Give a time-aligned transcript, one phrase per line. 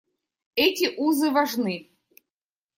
[0.65, 1.77] Эти узы важны.